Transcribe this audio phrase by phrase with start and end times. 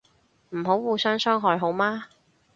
[0.49, 2.07] 唔好互相傷害好嗎